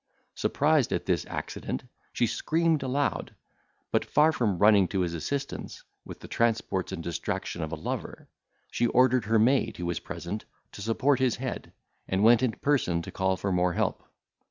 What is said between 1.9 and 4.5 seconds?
she screamed aloud, but far